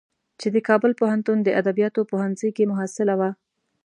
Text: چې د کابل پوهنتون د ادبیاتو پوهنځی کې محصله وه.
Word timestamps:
چې 0.39 0.47
د 0.55 0.57
کابل 0.67 0.91
پوهنتون 0.99 1.37
د 1.43 1.49
ادبیاتو 1.61 2.01
پوهنځی 2.11 2.49
کې 2.55 2.69
محصله 2.71 3.13
وه. 3.19 3.29